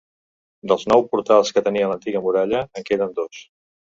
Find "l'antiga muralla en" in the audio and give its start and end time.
1.91-2.87